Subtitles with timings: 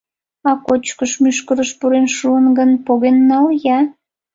[0.49, 3.79] А кочкыш мӱшкырыш пурен шуын гын, поген нал-я!